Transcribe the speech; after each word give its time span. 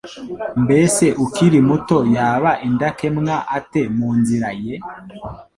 Mbese 0.63 1.05
ukiri 1.23 1.59
muto 1.69 1.97
yaba 2.15 2.51
indakemwa 2.67 3.35
ate 3.57 3.81
mu 3.97 4.09
nzira 4.19 4.49
ye? 4.63 4.75